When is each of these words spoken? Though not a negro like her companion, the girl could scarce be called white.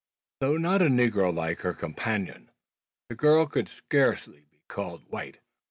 Though 0.39 0.57
not 0.57 0.81
a 0.81 0.85
negro 0.87 1.31
like 1.31 1.59
her 1.59 1.75
companion, 1.75 2.49
the 3.09 3.13
girl 3.13 3.45
could 3.45 3.69
scarce 3.69 4.25
be 4.25 4.59
called 4.67 5.03
white. 5.11 5.37